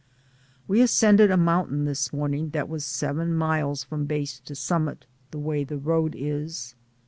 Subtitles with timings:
[0.67, 5.37] We ascended a mountain this morning that was seven miles from base to summit, the
[5.37, 6.73] way the road is.